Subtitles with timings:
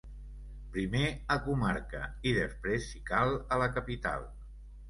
[0.77, 1.01] Primer
[1.35, 2.01] a comarca
[2.31, 4.31] i, després, si cal, a la capital.